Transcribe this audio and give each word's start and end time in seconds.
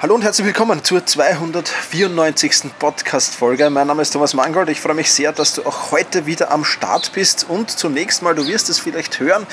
Hallo 0.00 0.14
und 0.14 0.22
herzlich 0.22 0.46
willkommen 0.46 0.84
zur 0.84 1.04
294. 1.04 2.70
Podcast-Folge. 2.78 3.68
Mein 3.68 3.88
Name 3.88 4.02
ist 4.02 4.12
Thomas 4.12 4.32
Mangold. 4.32 4.68
Ich 4.68 4.80
freue 4.80 4.94
mich 4.94 5.10
sehr, 5.10 5.32
dass 5.32 5.54
du 5.54 5.66
auch 5.66 5.90
heute 5.90 6.24
wieder 6.24 6.52
am 6.52 6.64
Start 6.64 7.10
bist. 7.14 7.46
Und 7.48 7.72
zunächst 7.72 8.22
mal, 8.22 8.32
du 8.32 8.46
wirst 8.46 8.68
es 8.68 8.78
vielleicht 8.78 9.18
hören, 9.18 9.44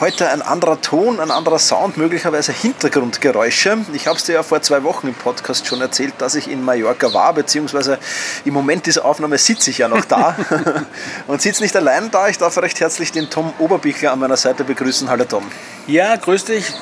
heute 0.00 0.28
ein 0.28 0.42
anderer 0.42 0.80
Ton, 0.80 1.20
ein 1.20 1.30
anderer 1.30 1.60
Sound, 1.60 1.98
möglicherweise 1.98 2.50
Hintergrundgeräusche. 2.50 3.78
Ich 3.92 4.08
habe 4.08 4.16
es 4.16 4.24
dir 4.24 4.32
ja 4.32 4.42
vor 4.42 4.60
zwei 4.60 4.82
Wochen 4.82 5.06
im 5.06 5.14
Podcast 5.14 5.68
schon 5.68 5.80
erzählt, 5.80 6.14
dass 6.18 6.34
ich 6.34 6.50
in 6.50 6.64
Mallorca 6.64 7.14
war, 7.14 7.32
beziehungsweise 7.32 8.00
im 8.44 8.54
Moment 8.54 8.86
dieser 8.86 9.04
Aufnahme 9.04 9.38
sitze 9.38 9.70
ich 9.70 9.78
ja 9.78 9.86
noch 9.86 10.04
da 10.04 10.36
und 11.28 11.40
sitze 11.40 11.62
nicht 11.62 11.76
allein 11.76 12.10
da. 12.10 12.26
Ich 12.26 12.38
darf 12.38 12.58
recht 12.58 12.80
herzlich 12.80 13.12
den 13.12 13.30
Tom 13.30 13.52
Oberbichler 13.60 14.10
an 14.10 14.18
meiner 14.18 14.36
Seite 14.36 14.64
begrüßen. 14.64 15.08
Hallo 15.08 15.26
Tom. 15.26 15.44
Ja, 15.86 16.16
grüß 16.16 16.46
dich. 16.46 16.74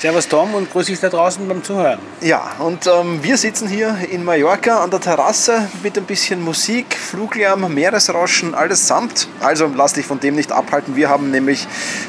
Servus 0.00 0.28
Tom 0.28 0.54
und 0.54 0.70
grüß 0.70 0.86
dich 0.86 1.00
da 1.00 1.08
draußen 1.08 1.46
beim 1.48 1.62
Zuhören. 1.62 1.98
Ja, 2.20 2.52
und 2.58 2.86
ähm, 2.86 3.22
wir 3.22 3.38
sitzen 3.38 3.68
hier 3.68 3.96
in 4.10 4.24
Mallorca 4.24 4.82
an 4.82 4.90
der 4.90 5.00
Terrasse 5.00 5.68
mit 5.82 5.96
ein 5.96 6.04
bisschen 6.04 6.42
Musik, 6.42 6.94
Fluglärm, 6.94 7.72
Meeresrauschen, 7.72 8.54
alles 8.54 8.86
samt. 8.86 9.28
Also 9.40 9.70
lass 9.74 9.94
dich 9.94 10.04
von 10.04 10.20
dem 10.20 10.34
nicht 10.34 10.52
abhalten. 10.52 10.96
Wir 10.96 11.08
haben 11.08 11.30
nämlich 11.30 11.66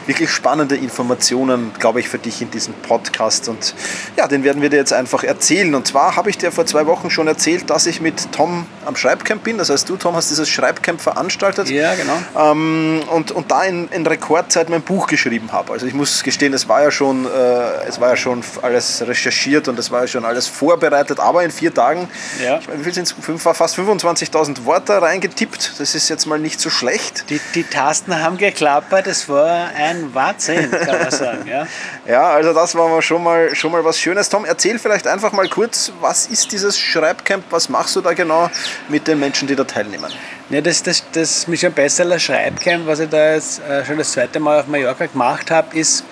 wirklich 0.08 0.30
spannende 0.30 0.76
Informationen, 0.76 1.72
glaube 1.80 2.00
ich, 2.00 2.10
für 2.10 2.18
dich 2.18 2.42
in 2.42 2.52
diesem 2.52 2.74
Podcast. 2.74 3.48
Und 3.48 3.76
ja, 4.18 4.28
den 4.28 4.44
werden 4.44 4.62
wir 4.62 4.70
dir 4.70 4.78
jetzt 4.78 4.92
einfach 4.92 5.24
erzählen. 5.24 5.74
Und 5.74 5.88
zwar 5.88 6.18
habe 6.18 6.30
ich 6.30 6.38
dir 6.38 6.52
vor 6.52 6.66
zwei 6.66 6.88
Wochen 6.88 7.10
schon 7.10 7.28
erzählt, 7.28 7.70
dass 7.70 7.86
ich 7.86 8.02
mit 8.02 8.32
Tom 8.34 8.66
am 8.86 8.96
Schreibcamp 8.98 9.44
bin. 9.44 9.58
Das 9.58 9.70
heißt, 9.70 9.88
du, 9.88 9.96
Tom, 9.96 10.16
hast 10.16 10.32
dieses 10.32 10.50
Schreibcamp 10.50 11.00
veranstaltet. 11.00 11.70
Ja, 11.70 11.94
genau. 11.96 12.18
Ähm, 12.52 13.04
und, 13.12 13.32
und 13.32 13.52
da 13.52 13.64
in, 13.64 13.88
in 13.90 14.06
Rekordzeit 14.06 14.70
mein 14.70 14.82
Buch 14.82 15.08
geschrieben 15.08 15.52
habe. 15.54 15.72
Also 15.72 15.86
ich 15.86 15.94
muss 15.94 16.24
gestehen, 16.24 16.54
es 16.54 16.68
war 16.68 16.82
ja 16.82 16.92
schon... 16.92 17.26
Äh, 17.26 17.75
es 17.88 18.00
war 18.00 18.10
ja 18.10 18.16
schon 18.16 18.44
alles 18.62 19.02
recherchiert 19.06 19.68
und 19.68 19.78
es 19.80 19.92
war 19.92 20.02
ja 20.02 20.08
schon 20.08 20.26
alles 20.26 20.48
vorbereitet, 20.48 21.20
aber 21.20 21.44
in 21.44 21.52
vier 21.52 21.74
Tagen, 21.74 22.08
Ja. 22.44 22.60
ich 22.60 22.68
meine, 22.68 22.80
wie 22.80 22.84
viel 22.86 22.94
sind 22.94 23.04
es? 23.08 23.42
Fast 23.58 23.78
25.000 23.78 24.66
Worte 24.66 25.02
reingetippt. 25.02 25.74
Das 25.80 25.96
ist 25.96 26.10
jetzt 26.10 26.26
mal 26.26 26.40
nicht 26.40 26.60
so 26.60 26.70
schlecht. 26.70 27.30
Die, 27.30 27.40
die 27.54 27.64
Tasten 27.64 28.22
haben 28.22 28.38
geklappert, 28.38 29.08
es 29.08 29.28
war 29.30 29.70
ein 29.78 30.14
Wahnsinn, 30.14 30.72
kann 30.72 31.00
man 31.00 31.12
sagen. 31.12 31.48
Ja. 31.48 31.68
Ja, 32.08 32.30
also 32.32 32.54
das 32.54 32.76
war 32.76 32.88
mal 32.90 33.02
schon 33.02 33.24
mal 33.24 33.56
schon 33.56 33.72
mal 33.72 33.84
was 33.84 34.00
Schönes. 34.00 34.30
Tom, 34.30 34.46
erzähl 34.46 34.80
vielleicht 34.80 35.08
einfach 35.08 35.32
mal 35.32 35.48
kurz, 35.50 35.92
was 36.02 36.28
ist 36.28 36.52
dieses 36.52 36.78
Schreibcamp? 36.80 37.44
Was 37.50 37.70
machst 37.70 37.96
du 37.96 38.02
da 38.02 38.14
genau 38.14 38.50
mit 38.90 39.08
den 39.08 39.20
Menschen, 39.20 39.48
die 39.48 39.56
da 39.56 39.64
teilnehmen? 39.64 40.12
Ja, 40.50 40.62
das, 40.62 40.84
das, 40.84 41.04
das 41.12 41.48
Mission 41.48 41.72
Bestseller 41.74 42.20
Schreibcamp, 42.20 42.86
was 42.86 43.00
ich 43.00 43.10
da 43.10 43.34
jetzt 43.34 43.60
äh, 43.68 43.84
schon 43.86 43.98
das 43.98 44.12
zweite 44.12 44.40
Mal 44.40 44.60
auf 44.60 44.68
Mallorca 44.68 45.08
gemacht 45.08 45.50
habe, 45.50 45.76
ist 45.78 46.04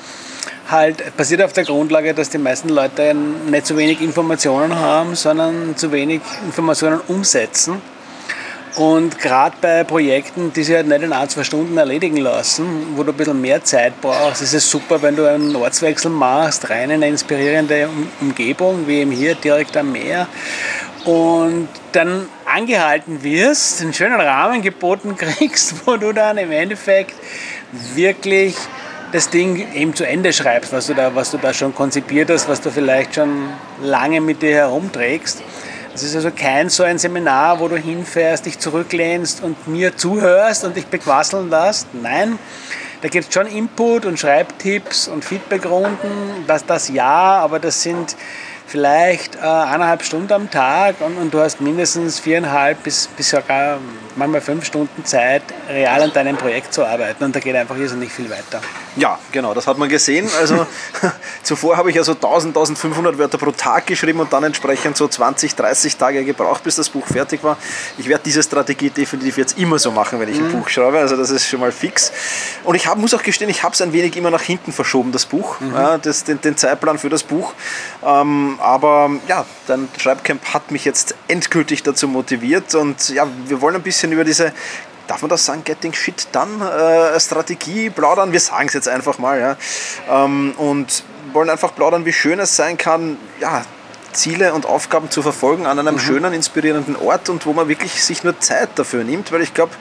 halt 0.69 1.16
basiert 1.17 1.42
auf 1.42 1.53
der 1.53 1.66
Grundlage, 1.66 2.14
dass 2.14 2.30
die 2.30 2.38
meisten 2.38 2.69
Leute 2.69 3.14
nicht 3.14 3.66
zu 3.67 3.78
wenig 3.78 4.02
Informationen 4.02 4.75
haben, 4.75 5.16
sondern 5.16 5.75
zu 5.75 5.92
wenig 5.92 6.22
Informationen 6.45 7.02
umsetzen. 7.08 7.81
Und 8.75 9.19
gerade 9.19 9.56
bei 9.61 9.84
Projekten, 9.84 10.52
die 10.52 10.64
sich 10.64 10.75
halt 10.75 10.88
nicht 10.88 11.03
in 11.03 11.14
ein, 11.14 11.30
zwei 11.30 11.44
Stunden 11.44 11.78
erledigen 11.78 12.17
lassen, 12.17 12.95
wo 12.95 13.03
du 13.03 13.11
ein 13.11 13.17
bisschen 13.17 13.39
mehr 13.39 13.64
Zeit 13.64 14.02
brauchst, 14.02 14.41
ist 14.41 14.53
es 14.53 14.69
super, 14.69 15.00
wenn 15.03 15.16
du 15.16 15.30
einen 15.30 15.56
Ortswechsel 15.56 16.09
machst, 16.09 16.72
rein 16.72 16.89
in 16.89 16.95
eine 16.95 17.09
inspirierende 17.09 17.88
Um- 17.88 18.08
Umgebung, 18.22 18.88
wie 18.88 19.02
eben 19.02 19.11
hier 19.11 19.36
direkt 19.36 19.78
am 19.78 19.91
Meer. 19.91 20.28
Und 21.06 21.68
dann 21.91 22.28
angehalten 22.52 23.22
wirst, 23.22 23.81
einen 23.81 23.94
schönen 23.94 24.19
Rahmen 24.19 24.63
geboten 24.63 25.16
kriegst, 25.18 25.85
wo 25.85 25.97
du 25.97 26.12
dann 26.12 26.40
im 26.40 26.52
Endeffekt 26.52 27.13
wirklich 27.94 28.56
das 29.13 29.29
Ding 29.29 29.72
eben 29.74 29.94
zu 29.94 30.06
Ende 30.06 30.34
schreibst, 30.34 30.74
was 30.74 30.88
du 30.88 30.96
da, 30.96 31.13
was 31.16 31.29
du 31.31 31.38
da 31.38 31.53
schon 31.53 31.74
konzipiert 31.74 32.31
hast, 32.31 32.50
was 32.50 32.59
du 32.62 32.72
vielleicht 32.72 33.16
schon 33.16 33.47
lange 33.81 34.19
mit 34.19 34.41
dir 34.41 34.56
herumträgst. 34.56 35.41
Es 35.94 36.01
ist 36.01 36.16
also 36.16 36.31
kein 36.31 36.69
so 36.69 36.81
ein 36.81 36.97
Seminar, 36.97 37.59
wo 37.59 37.68
du 37.68 37.78
hinfährst, 37.78 38.47
dich 38.47 38.57
zurücklehnst 38.57 39.44
und 39.44 39.68
mir 39.68 39.96
zuhörst 39.96 40.63
und 40.63 40.75
dich 40.75 40.88
bequasseln 40.88 41.52
lässt. 41.52 41.88
Nein, 41.94 42.40
da 43.02 43.09
gibt 43.09 43.28
es 43.28 43.34
schon 43.34 43.46
Input 43.46 44.06
und 44.06 44.19
Schreibtipps 44.19 45.07
und 45.07 45.23
Feedbackrunden. 45.23 46.46
Das, 46.47 46.66
das 46.66 46.90
ja, 46.90 47.38
aber 47.38 47.59
das 47.59 47.84
sind 47.84 48.16
vielleicht 48.66 49.35
äh, 49.35 49.41
eineinhalb 49.41 50.02
Stunden 50.02 50.34
am 50.34 50.50
Tag 50.50 50.96
und, 51.02 51.18
und 51.18 51.31
du 51.31 51.40
hast 51.40 51.62
mindestens 51.62 52.19
viereinhalb 52.19 52.81
bis, 52.81 53.06
bis 53.16 53.29
sogar 53.29 53.78
manchmal 54.16 54.41
fünf 54.41 54.66
Stunden 54.66 55.06
Zeit, 55.06 55.44
real 55.69 56.02
an 56.02 56.13
deinem 56.13 56.38
Projekt 56.38 56.73
zu 56.73 56.84
arbeiten. 56.84 57.23
Und 57.23 57.35
da 57.35 57.40
geht 57.40 57.56
einfach 57.56 57.78
irrsinnig 57.78 58.12
viel 58.12 58.31
weiter. 58.31 58.59
Ja, 58.95 59.17
genau, 59.31 59.53
das 59.53 59.65
hat 59.65 59.77
man 59.77 59.89
gesehen. 59.89 60.29
Also 60.39 60.67
zuvor 61.43 61.77
habe 61.77 61.89
ich 61.89 61.95
ja 61.95 62.03
so 62.03 62.13
1000, 62.13 62.55
1500 62.55 63.17
Wörter 63.17 63.37
pro 63.37 63.51
Tag 63.51 63.87
geschrieben 63.87 64.19
und 64.19 64.31
dann 64.31 64.43
entsprechend 64.43 64.97
so 64.97 65.07
20, 65.07 65.55
30 65.55 65.97
Tage 65.97 66.23
gebraucht, 66.23 66.63
bis 66.63 66.75
das 66.75 66.89
Buch 66.89 67.07
fertig 67.07 67.43
war. 67.43 67.57
Ich 67.97 68.07
werde 68.07 68.23
diese 68.23 68.43
Strategie 68.43 68.89
definitiv 68.89 69.37
jetzt 69.37 69.57
immer 69.57 69.79
so 69.79 69.91
machen, 69.91 70.19
wenn 70.19 70.29
ich 70.29 70.37
ein 70.37 70.51
Buch 70.51 70.69
schreibe. 70.69 70.99
Also 70.99 71.17
das 71.17 71.31
ist 71.31 71.47
schon 71.47 71.59
mal 71.59 71.71
fix. 71.71 72.11
Und 72.63 72.75
ich 72.75 72.87
hab, 72.87 72.97
muss 72.97 73.13
auch 73.13 73.23
gestehen, 73.23 73.49
ich 73.49 73.63
habe 73.63 73.73
es 73.73 73.81
ein 73.81 73.93
wenig 73.93 74.15
immer 74.15 74.29
nach 74.29 74.41
hinten 74.41 74.71
verschoben, 74.71 75.11
das 75.11 75.25
Buch, 75.25 75.57
ja, 75.73 75.97
das, 75.97 76.23
den, 76.23 76.39
den 76.41 76.55
Zeitplan 76.57 76.97
für 76.97 77.09
das 77.09 77.23
Buch. 77.23 77.53
Ähm, 78.05 78.59
aber 78.61 79.09
ja, 79.27 79.45
dein 79.67 79.87
Schreibcamp 79.97 80.53
hat 80.53 80.71
mich 80.71 80.85
jetzt 80.85 81.15
endgültig 81.27 81.83
dazu 81.83 82.07
motiviert 82.07 82.75
und 82.75 83.09
ja, 83.09 83.27
wir 83.47 83.61
wollen 83.61 83.75
ein 83.75 83.81
bisschen 83.81 84.11
über 84.11 84.23
diese 84.23 84.53
Darf 85.08 85.22
man 85.22 85.30
das 85.30 85.46
sagen, 85.46 85.64
Getting 85.64 85.94
Shit 85.94 86.28
Done 86.31 87.14
äh, 87.14 87.19
Strategie 87.19 87.90
plaudern? 87.90 88.31
Wir 88.31 88.40
sagen 88.40 88.68
es 88.68 88.74
jetzt 88.74 88.88
einfach 88.88 89.18
mal. 89.18 89.40
Ja. 89.40 89.58
Ähm, 90.09 90.53
und 90.58 91.03
wollen 91.34 91.50
einfach 91.50 91.75
plaudern, 91.75 92.06
wie 92.06 92.14
schön 92.14 92.40
es 92.40 92.56
sein 92.56 92.78
kann, 92.78 93.18
ja, 93.40 93.64
Ziele 94.13 94.53
und 94.53 94.66
Aufgaben 94.66 95.09
zu 95.09 95.22
verfolgen 95.22 95.66
an 95.66 95.78
einem 95.79 96.00
schönen, 96.00 96.34
inspirierenden 96.34 96.96
Ort 96.96 97.29
und 97.29 97.46
wo 97.46 97.53
man 97.53 97.68
wirklich 97.68 98.03
sich 98.03 98.24
nur 98.24 98.40
Zeit 98.40 98.69
dafür 98.75 99.03
nimmt, 99.03 99.31
weil 99.31 99.41
ich 99.41 99.53
glaube, 99.53 99.74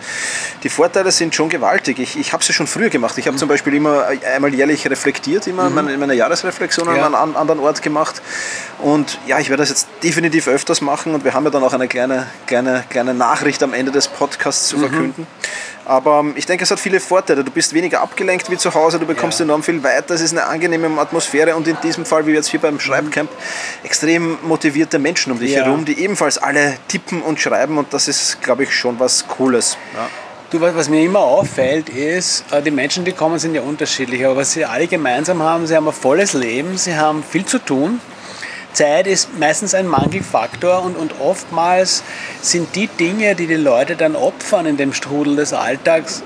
die 0.62 0.69
Vorteile 0.69 1.12
sind 1.12 1.34
schon 1.34 1.48
gewaltig. 1.48 1.98
Ich, 1.98 2.19
ich 2.19 2.32
habe 2.32 2.41
es 2.42 2.48
ja 2.48 2.54
schon 2.54 2.66
früher 2.66 2.88
gemacht. 2.91 3.16
Ich 3.19 3.26
habe 3.26 3.37
zum 3.37 3.48
Beispiel 3.48 3.75
immer 3.75 4.06
einmal 4.34 4.53
jährlich 4.54 4.88
reflektiert, 4.88 5.47
immer 5.47 5.71
meine, 5.71 5.97
meine 5.98 6.15
Jahresreflexion 6.15 6.87
Ja. 6.94 7.06
an 7.06 7.15
einem 7.15 7.37
anderen 7.37 7.60
Ort 7.60 7.82
gemacht. 7.82 8.21
Und 8.81 9.19
ja, 9.26 9.38
ich 9.38 9.48
werde 9.48 9.62
das 9.62 9.69
jetzt 9.69 9.88
definitiv 10.03 10.48
öfters 10.48 10.81
machen 10.81 11.15
und 11.15 11.25
wir 11.25 11.34
haben 11.34 11.44
ja 11.44 11.50
dann 11.50 11.62
auch 11.62 11.72
eine 11.72 11.88
kleine, 11.88 12.26
kleine, 12.47 12.84
kleine 12.88 13.15
Nachricht 13.15 13.62
am 13.62 13.72
Ende 13.75 13.92
des 13.92 14.09
Podcasts 14.09 14.69
zu 14.69 14.78
verkünden. 14.78 15.26
Aber 15.84 16.20
ähm, 16.20 16.34
ich 16.37 16.47
denke, 16.47 16.65
es 16.65 16.70
hat 16.70 16.78
viele 16.78 17.00
Vorteile. 17.00 17.43
Du 17.44 17.50
bist 17.50 17.75
weniger 17.75 18.00
abgelenkt 18.00 18.50
wie 18.50 18.56
zu 18.56 18.72
Hause, 18.72 18.98
du 18.98 19.06
bekommst 19.06 19.41
Ja. 19.41 19.44
enorm 19.44 19.62
viel 19.62 19.82
weiter, 19.82 20.15
es 20.15 20.20
ist 20.20 20.32
eine 20.32 20.44
angenehme 20.44 20.88
Atmosphäre 21.00 21.56
und 21.56 21.66
in 21.66 21.76
diesem 21.82 22.04
Fall, 22.04 22.26
wie 22.26 22.32
jetzt 22.32 22.48
hier 22.48 22.60
beim 22.60 22.78
Schreibcamp, 22.78 23.31
extrem 23.82 24.38
motivierte 24.42 24.98
Menschen 24.98 25.32
um 25.32 25.38
dich 25.38 25.53
Ja. 25.53 25.65
herum, 25.65 25.84
die 25.84 25.98
ebenfalls 25.98 26.38
alle 26.38 26.76
tippen 26.88 27.21
und 27.22 27.41
schreiben 27.41 27.78
und 27.78 27.92
das 27.92 28.09
ist, 28.09 28.41
glaube 28.42 28.62
ich, 28.65 28.75
schon 28.75 28.98
was 29.00 29.26
Cooles. 29.26 29.76
Ja. 29.94 30.09
Du, 30.50 30.60
was, 30.60 30.91
mir 30.91 31.03
immer 31.03 31.21
auffällt, 31.21 31.88
ist, 31.88 32.44
äh, 32.53 32.60
die 32.60 32.71
Menschen, 32.71 33.06
die 33.06 33.12
kommen, 33.12 33.38
sind 33.38 33.54
ja 33.54 33.62
unterschiedlich, 33.62 34.22
aber 34.25 34.37
was 34.37 34.53
sie 34.53 34.65
alle 34.66 34.87
gemeinsam 34.87 35.42
haben, 35.42 35.66
sie 35.66 35.75
haben 35.75 35.88
ein 35.88 35.94
volles 35.94 36.34
Leben, 36.34 36.76
sie 36.76 36.94
haben 36.94 37.25
viel 37.25 37.47
zu 37.47 37.59
tun. 37.59 38.00
Zeit 38.72 39.06
ist 39.06 39.38
meistens 39.38 39.75
ein 39.75 39.87
Mangelfaktor 39.87 40.83
und, 40.83 40.97
und 40.97 41.15
oftmals 41.21 42.03
sind 42.41 42.75
die 42.75 42.87
Dinge, 42.87 43.34
die 43.34 43.47
die 43.47 43.55
Leute 43.55 43.97
dann 43.97 44.16
opfern 44.16 44.66
in 44.66 44.77
dem 44.77 44.93
Strudel 44.93 45.37
des 45.37 45.53
Alltags, 45.53 46.22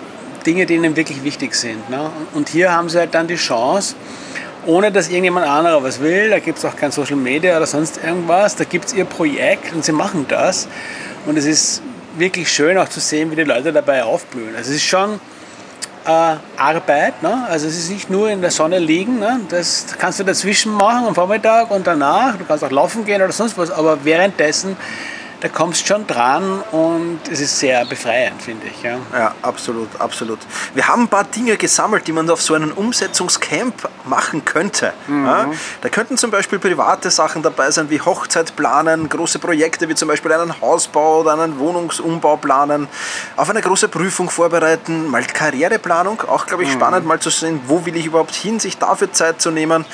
Dinge, 0.46 0.66
die 0.66 0.74
ihnen 0.74 0.96
wirklich 0.96 1.24
wichtig 1.24 1.54
sind. 1.54 1.90
Ne? 1.90 2.10
Und 2.34 2.48
hier 2.48 2.72
haben 2.72 2.88
sie 2.88 2.98
halt 2.98 3.14
dann 3.14 3.26
die 3.26 3.36
Chance, 3.36 3.96
ohne 4.64 4.92
dass 4.92 5.08
irgendjemand 5.08 5.46
anderer 5.46 5.82
was 5.82 6.00
will, 6.00 6.30
da 6.30 6.38
gibt 6.38 6.58
es 6.58 6.64
auch 6.64 6.76
kein 6.76 6.90
Social 6.90 7.16
Media 7.16 7.56
oder 7.56 7.66
sonst 7.66 8.00
irgendwas, 8.02 8.56
da 8.56 8.64
gibt 8.64 8.86
es 8.86 8.94
ihr 8.94 9.04
Projekt 9.04 9.72
und 9.72 9.84
sie 9.84 9.92
machen 9.92 10.26
das. 10.28 10.68
Und 11.24 11.36
es 11.36 11.44
ist 11.44 11.82
wirklich 12.16 12.50
schön 12.50 12.78
auch 12.78 12.88
zu 12.88 13.00
sehen, 13.00 13.30
wie 13.30 13.36
die 13.36 13.44
Leute 13.44 13.72
dabei 13.72 14.04
aufblühen. 14.04 14.54
Also 14.56 14.70
es 14.70 14.76
ist 14.76 14.84
schon 14.84 15.20
Arbeit, 16.06 17.22
ne? 17.22 17.46
also 17.48 17.66
es 17.66 17.76
ist 17.76 17.90
nicht 17.90 18.10
nur 18.10 18.30
in 18.30 18.40
der 18.40 18.50
Sonne 18.50 18.78
liegen, 18.78 19.18
ne? 19.18 19.40
das 19.48 19.86
kannst 19.98 20.20
du 20.20 20.24
dazwischen 20.24 20.72
machen 20.72 21.06
am 21.06 21.14
Vormittag 21.14 21.70
und 21.70 21.86
danach, 21.86 22.36
du 22.36 22.44
kannst 22.44 22.62
auch 22.62 22.70
laufen 22.70 23.04
gehen 23.04 23.20
oder 23.20 23.32
sonst 23.32 23.58
was, 23.58 23.70
aber 23.70 24.04
währenddessen, 24.04 24.76
da 25.40 25.48
kommst 25.48 25.82
du 25.82 25.94
schon 25.94 26.06
dran 26.06 26.62
und 26.72 27.20
es 27.30 27.40
ist 27.40 27.58
sehr 27.58 27.84
befreiend, 27.84 28.40
finde 28.40 28.66
ich. 28.66 28.82
Ja. 28.82 28.98
Ja, 29.12 29.34
absolut, 29.42 29.88
absolut. 29.98 30.38
Wir 30.74 30.88
haben 30.88 31.02
ein 31.02 31.08
paar 31.08 31.24
Dinge 31.24 31.56
gesammelt, 31.56 32.06
die 32.06 32.12
man 32.12 32.28
auf 32.30 32.40
so 32.40 32.54
einem 32.54 32.72
Umsetzungscamp 32.72 33.88
machen 34.04 34.44
könnte. 34.44 34.92
Ja, 35.08 35.50
da 35.82 35.88
könnten 35.88 36.16
zum 36.16 36.30
Beispiel 36.30 36.58
private 36.58 37.10
Sachen 37.10 37.42
dabei 37.42 37.70
sein, 37.70 37.90
wie 37.90 38.00
Hochzeit 38.00 38.56
planen, 38.56 39.08
große 39.08 39.38
Projekte 39.38 39.88
wie 39.88 39.94
zum 39.94 40.08
Beispiel 40.08 40.32
einen 40.32 40.60
Hausbau 40.60 41.20
oder 41.20 41.34
einen 41.34 41.58
Wohnungsumbau 41.58 42.36
planen, 42.36 42.88
auf 43.36 43.50
eine 43.50 43.60
große 43.60 43.88
Prüfung 43.88 44.30
vorbereiten, 44.30 45.08
mal 45.08 45.24
Karriereplanung, 45.24 46.22
auch 46.22 46.46
glaube 46.46 46.64
ich 46.64 46.72
spannend, 46.72 47.06
mal 47.06 47.20
zu 47.20 47.30
sehen, 47.30 47.60
wo 47.66 47.84
will 47.84 47.96
ich 47.96 48.06
überhaupt 48.06 48.34
hin, 48.34 48.58
sich 48.60 48.78
dafür 48.78 49.12
Zeit 49.12 49.40
zu 49.40 49.50
nehmen. 49.50 49.84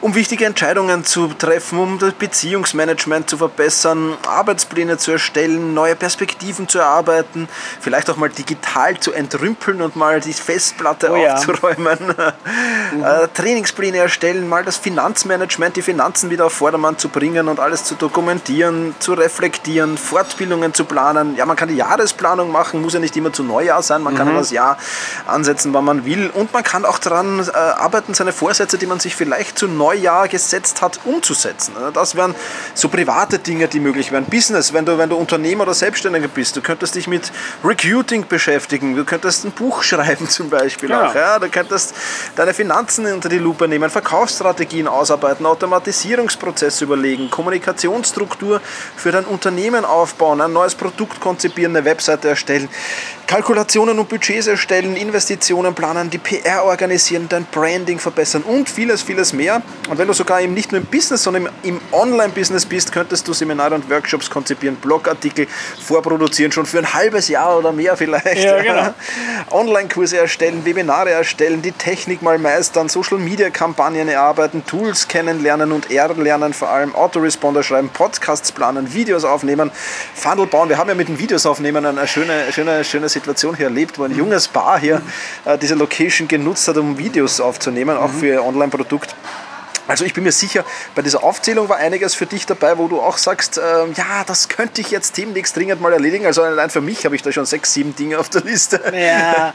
Um 0.00 0.14
wichtige 0.14 0.44
Entscheidungen 0.44 1.04
zu 1.04 1.28
treffen, 1.28 1.78
um 1.78 1.98
das 1.98 2.12
Beziehungsmanagement 2.12 3.28
zu 3.28 3.36
verbessern, 3.36 4.16
Arbeitspläne 4.28 4.96
zu 4.96 5.10
erstellen, 5.10 5.74
neue 5.74 5.96
Perspektiven 5.96 6.68
zu 6.68 6.78
erarbeiten, 6.78 7.48
vielleicht 7.80 8.08
auch 8.08 8.16
mal 8.16 8.28
digital 8.28 8.98
zu 9.00 9.12
entrümpeln 9.12 9.82
und 9.82 9.96
mal 9.96 10.20
die 10.20 10.32
Festplatte 10.32 11.10
Oh 11.10 11.16
ja. 11.16 11.34
aufzuräumen, 11.34 11.98
äh, 13.02 13.28
Trainingspläne 13.34 13.98
erstellen, 13.98 14.48
mal 14.48 14.64
das 14.64 14.76
Finanzmanagement, 14.76 15.76
die 15.76 15.82
Finanzen 15.82 16.30
wieder 16.30 16.46
auf 16.46 16.52
Vordermann 16.52 16.96
zu 16.96 17.08
bringen 17.08 17.48
und 17.48 17.58
alles 17.58 17.82
zu 17.82 17.96
dokumentieren, 17.96 18.94
zu 19.00 19.14
reflektieren, 19.14 19.98
Fortbildungen 19.98 20.74
zu 20.74 20.84
planen. 20.84 21.34
Ja, 21.36 21.44
man 21.44 21.56
kann 21.56 21.68
die 21.68 21.76
Jahresplanung 21.76 22.52
machen, 22.52 22.82
muss 22.82 22.94
ja 22.94 23.00
nicht 23.00 23.16
immer 23.16 23.32
zu 23.32 23.42
Neujahr 23.42 23.82
sein, 23.82 24.02
man 24.02 24.14
kann 24.14 24.28
ja 24.28 24.34
das 24.34 24.52
Jahr 24.52 24.78
ansetzen, 25.26 25.74
wann 25.74 25.84
man 25.84 26.04
will 26.04 26.30
und 26.32 26.52
man 26.52 26.62
kann 26.62 26.84
auch 26.84 26.98
daran 26.98 27.40
äh, 27.40 27.56
arbeiten, 27.56 28.14
seine 28.14 28.32
Vorsätze, 28.32 28.78
die 28.78 28.86
man 28.86 29.00
sich 29.00 29.16
vielleicht 29.16 29.58
zu 29.58 29.66
Neujahr 29.66 29.87
gesetzt 30.28 30.82
hat, 30.82 31.00
umzusetzen. 31.04 31.74
Ja, 31.78 31.90
Das 31.90 32.14
wären 32.16 32.34
so 32.74 32.88
private 32.88 33.38
Dinge, 33.38 33.68
die 33.68 33.80
möglich 33.80 34.12
wären. 34.12 34.24
Business, 34.24 34.72
wenn 34.72 34.84
du, 34.84 34.98
wenn 34.98 35.08
du 35.08 35.16
Unternehmer 35.16 35.64
oder 35.64 35.74
Selbstständiger 35.74 36.28
bist, 36.28 36.56
du 36.56 36.60
könntest 36.60 36.94
dich 36.94 37.06
mit 37.06 37.32
Recruiting 37.64 38.26
beschäftigen, 38.26 38.94
du 38.96 39.04
könntest 39.04 39.44
ein 39.44 39.52
Buch 39.52 39.82
schreiben 39.88 40.28
zum 40.28 40.50
Beispiel 40.50 40.90
Ja. 40.90 41.08
auch. 41.08 41.14
Ja? 41.14 41.38
Du 41.38 41.48
könntest 41.48 41.94
deine 42.36 42.54
Finanzen 42.54 43.06
unter 43.12 43.28
die 43.28 43.38
Lupe 43.38 43.68
nehmen, 43.68 43.90
Verkaufsstrategien 43.90 44.88
ausarbeiten, 44.88 45.46
Automatisierungsprozesse 45.46 46.84
überlegen, 46.84 47.30
Kommunikationsstruktur 47.30 48.60
für 48.96 49.12
dein 49.12 49.24
Unternehmen 49.24 49.84
aufbauen, 49.84 50.40
ein 50.40 50.52
neues 50.52 50.74
Produkt 50.74 51.20
konzipieren, 51.20 51.76
eine 51.76 51.84
Webseite 51.84 52.28
erstellen, 52.28 52.68
Kalkulationen 53.28 53.98
und 53.98 54.08
Budgets 54.08 54.46
erstellen, 54.46 54.96
Investitionen 54.96 55.74
planen, 55.74 56.08
die 56.08 56.16
PR 56.16 56.64
organisieren, 56.64 57.26
dein 57.28 57.44
Branding 57.44 57.98
verbessern 57.98 58.42
und 58.42 58.70
vieles, 58.70 59.02
vieles 59.02 59.34
mehr. 59.34 59.60
Und 59.90 59.98
wenn 59.98 60.08
du 60.08 60.14
sogar 60.14 60.40
eben 60.40 60.54
nicht 60.54 60.72
nur 60.72 60.80
im 60.80 60.86
Business, 60.86 61.24
sondern 61.24 61.50
im, 61.62 61.78
Online-Business 61.92 62.64
bist, 62.64 62.90
könntest 62.90 63.28
du 63.28 63.34
Seminare 63.34 63.74
und 63.74 63.90
Workshops 63.90 64.30
konzipieren, 64.30 64.76
Blogartikel 64.76 65.46
vorproduzieren, 65.78 66.52
schon 66.52 66.64
für 66.64 66.78
ein 66.78 66.94
halbes 66.94 67.28
Jahr 67.28 67.58
oder 67.58 67.70
mehr 67.70 67.98
vielleicht. 67.98 68.42
Ja, 68.42 68.62
genau. 68.62 68.94
Online-Kurse 69.50 70.16
erstellen, 70.16 70.64
Webinare 70.64 71.10
erstellen, 71.10 71.60
die 71.60 71.72
Technik 71.72 72.22
mal 72.22 72.38
meistern, 72.38 72.88
Social-Media-Kampagnen 72.88 74.08
erarbeiten, 74.08 74.64
Tools 74.64 75.06
kennenlernen 75.06 75.72
und 75.72 75.90
erlernen, 75.90 76.54
vor 76.54 76.70
allem 76.70 76.94
Autoresponder 76.94 77.62
schreiben, 77.62 77.90
Podcasts 77.90 78.52
planen, 78.52 78.94
Videos 78.94 79.24
aufnehmen, 79.24 79.70
Funnel 80.14 80.46
bauen. 80.46 80.70
Wir 80.70 80.78
haben 80.78 80.88
ja 80.88 80.94
mit 80.94 81.08
den 81.08 81.18
Videos 81.18 81.44
aufnehmen 81.44 81.84
eine 81.84 82.08
schöne, 82.08 82.50
schöne, 82.52 82.84
schöne 82.84 83.10
Situation 83.18 83.56
hier 83.56 83.66
erlebt, 83.66 83.98
wo 83.98 84.04
ein 84.04 84.16
junges 84.16 84.48
Paar 84.48 84.78
hier 84.78 85.02
äh, 85.44 85.58
diese 85.58 85.74
Location 85.74 86.28
genutzt 86.28 86.68
hat, 86.68 86.76
um 86.76 86.98
Videos 86.98 87.40
aufzunehmen, 87.40 87.96
auch 87.96 88.10
für 88.10 88.26
ihr 88.26 88.44
Online-Produkt. 88.44 89.14
Also 89.88 90.04
ich 90.04 90.12
bin 90.12 90.22
mir 90.22 90.32
sicher, 90.32 90.66
bei 90.94 91.00
dieser 91.00 91.24
Aufzählung 91.24 91.70
war 91.70 91.78
einiges 91.78 92.14
für 92.14 92.26
dich 92.26 92.44
dabei, 92.44 92.76
wo 92.76 92.88
du 92.88 93.00
auch 93.00 93.16
sagst, 93.16 93.56
ähm, 93.56 93.94
ja, 93.96 94.22
das 94.26 94.48
könnte 94.48 94.82
ich 94.82 94.90
jetzt 94.90 95.16
demnächst 95.16 95.56
dringend 95.56 95.80
mal 95.80 95.94
erledigen. 95.94 96.26
Also 96.26 96.42
allein 96.42 96.68
für 96.68 96.82
mich 96.82 97.06
habe 97.06 97.16
ich 97.16 97.22
da 97.22 97.32
schon 97.32 97.46
sechs, 97.46 97.72
sieben 97.72 97.96
Dinge 97.96 98.18
auf 98.18 98.28
der 98.28 98.42
Liste. 98.42 98.82
Ja, 98.94 99.54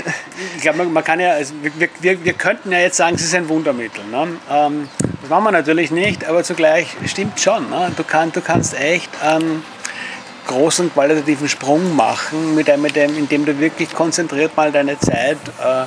ich 0.56 0.62
glaube, 0.62 0.84
man, 0.84 1.04
kann 1.04 1.20
ja, 1.20 1.30
also 1.30 1.54
wir, 1.62 1.88
wir, 2.00 2.24
wir 2.24 2.32
könnten 2.32 2.72
ja 2.72 2.80
jetzt 2.80 2.96
sagen, 2.96 3.14
es 3.14 3.22
ist 3.22 3.36
ein 3.36 3.48
Wundermittel. 3.48 4.04
Ne? 4.10 4.36
Ähm, 4.50 4.88
das 5.20 5.30
machen 5.30 5.44
wir 5.44 5.52
natürlich 5.52 5.92
nicht, 5.92 6.24
aber 6.24 6.42
zugleich 6.42 6.96
stimmt 7.06 7.38
schon. 7.38 7.70
Ne? 7.70 7.92
Du, 7.96 8.02
kann, 8.02 8.32
du 8.32 8.40
kannst 8.40 8.74
echt 8.74 9.10
einen 9.22 9.62
großen 10.48 10.92
qualitativen 10.92 11.48
Sprung 11.48 11.94
machen, 11.94 12.56
mit 12.56 12.66
dem, 12.66 12.82
mit 12.82 12.96
dem, 12.96 13.16
indem 13.16 13.44
du 13.44 13.60
wirklich 13.60 13.94
konzentriert 13.94 14.56
mal 14.56 14.72
deine 14.72 14.98
Zeit 14.98 15.38
äh, 15.62 15.84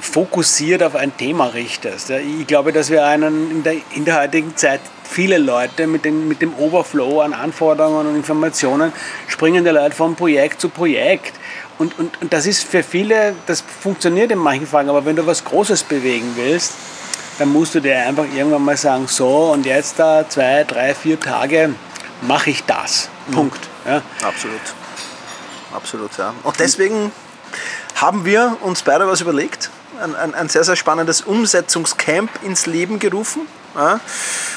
fokussiert 0.00 0.82
auf 0.82 0.94
ein 0.94 1.16
Thema 1.16 1.46
richtest. 1.46 2.10
Ich 2.10 2.46
glaube, 2.46 2.72
dass 2.72 2.90
wir 2.90 3.04
einen 3.04 3.50
in 3.50 3.62
der, 3.64 3.74
in 3.94 4.04
der 4.04 4.20
heutigen 4.20 4.56
Zeit 4.56 4.80
viele 5.02 5.38
Leute 5.38 5.86
mit, 5.86 6.04
den, 6.04 6.28
mit 6.28 6.42
dem 6.42 6.54
Overflow 6.54 7.22
an 7.22 7.32
Anforderungen 7.32 8.06
und 8.06 8.16
Informationen 8.16 8.92
springen 9.26 9.64
die 9.64 9.70
Leute 9.70 9.96
von 9.96 10.14
Projekt 10.14 10.60
zu 10.60 10.68
Projekt. 10.68 11.34
Und, 11.78 11.98
und, 11.98 12.20
und 12.20 12.32
das 12.32 12.46
ist 12.46 12.64
für 12.64 12.82
viele, 12.82 13.34
das 13.46 13.62
funktioniert 13.62 14.30
in 14.30 14.38
manchen 14.38 14.66
Fällen, 14.66 14.88
aber 14.88 15.04
wenn 15.04 15.16
du 15.16 15.26
was 15.26 15.44
Großes 15.44 15.82
bewegen 15.84 16.32
willst, 16.36 16.72
dann 17.38 17.52
musst 17.52 17.74
du 17.74 17.80
dir 17.80 17.98
einfach 17.98 18.24
irgendwann 18.34 18.64
mal 18.64 18.76
sagen, 18.76 19.06
so 19.08 19.52
und 19.52 19.66
jetzt 19.66 19.98
da 19.98 20.26
zwei, 20.28 20.64
drei, 20.64 20.94
vier 20.94 21.20
Tage 21.20 21.74
mache 22.22 22.50
ich 22.50 22.64
das. 22.64 23.08
Punkt. 23.32 23.60
Ja. 23.86 24.02
Absolut. 24.22 24.60
Absolut, 25.72 26.16
ja. 26.16 26.34
Und 26.42 26.58
deswegen 26.58 27.12
haben 27.96 28.24
wir 28.24 28.56
uns 28.60 28.82
beide 28.82 29.06
was 29.06 29.20
überlegt. 29.20 29.70
Ein, 30.00 30.14
ein, 30.14 30.34
ein 30.34 30.48
sehr, 30.48 30.64
sehr 30.64 30.76
spannendes 30.76 31.22
Umsetzungscamp 31.22 32.30
ins 32.42 32.66
Leben 32.66 32.98
gerufen. 32.98 33.42